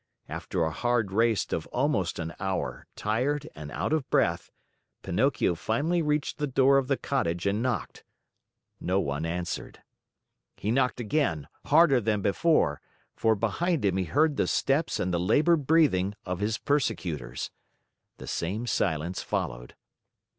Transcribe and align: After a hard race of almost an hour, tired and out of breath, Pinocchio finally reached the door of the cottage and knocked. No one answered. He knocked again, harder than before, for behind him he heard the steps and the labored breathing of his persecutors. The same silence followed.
After 0.27 0.63
a 0.63 0.71
hard 0.71 1.11
race 1.11 1.45
of 1.53 1.67
almost 1.67 2.17
an 2.17 2.33
hour, 2.39 2.87
tired 2.95 3.47
and 3.53 3.69
out 3.71 3.93
of 3.93 4.09
breath, 4.09 4.49
Pinocchio 5.03 5.53
finally 5.53 6.01
reached 6.01 6.39
the 6.39 6.47
door 6.47 6.79
of 6.79 6.87
the 6.87 6.97
cottage 6.97 7.45
and 7.45 7.61
knocked. 7.61 8.03
No 8.79 8.99
one 8.99 9.27
answered. 9.27 9.83
He 10.57 10.71
knocked 10.71 10.99
again, 10.99 11.47
harder 11.65 12.01
than 12.01 12.23
before, 12.23 12.81
for 13.15 13.35
behind 13.35 13.85
him 13.85 13.95
he 13.95 14.05
heard 14.05 14.37
the 14.37 14.47
steps 14.47 14.99
and 14.99 15.13
the 15.13 15.19
labored 15.19 15.67
breathing 15.67 16.15
of 16.25 16.39
his 16.39 16.57
persecutors. 16.57 17.51
The 18.17 18.25
same 18.25 18.65
silence 18.65 19.21
followed. 19.21 19.75